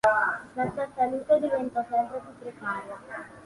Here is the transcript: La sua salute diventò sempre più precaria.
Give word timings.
La 0.55 0.67
sua 0.73 0.89
salute 0.95 1.37
diventò 1.39 1.85
sempre 1.87 2.19
più 2.21 2.33
precaria. 2.39 2.99